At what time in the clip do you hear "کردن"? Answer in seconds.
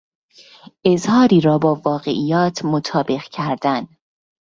3.23-3.87